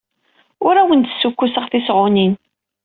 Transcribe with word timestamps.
Ur 0.67 0.75
awen-d-ssukkuneɣ 0.81 1.65
tisɣunin. 1.71 2.33